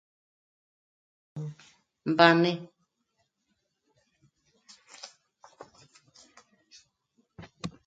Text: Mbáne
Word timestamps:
Mbáne 2.17 2.53